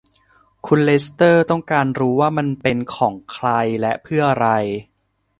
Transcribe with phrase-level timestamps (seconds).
[0.65, 3.47] คุณเลสเตอร์ต้องการรู้ว่ามันเป็นของใคร
[3.81, 4.47] และเพื่ออะไร